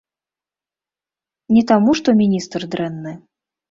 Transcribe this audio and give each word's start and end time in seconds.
Не 1.59 1.63
таму, 1.75 1.91
што 2.03 2.19
міністр 2.25 2.71
дрэнны. 2.77 3.11